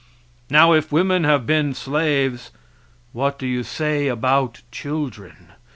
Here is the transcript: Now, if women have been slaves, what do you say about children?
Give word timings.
Now, 0.49 0.73
if 0.73 0.91
women 0.91 1.25
have 1.25 1.45
been 1.45 1.75
slaves, 1.75 2.49
what 3.13 3.37
do 3.37 3.45
you 3.45 3.61
say 3.61 4.07
about 4.07 4.63
children? 4.71 5.51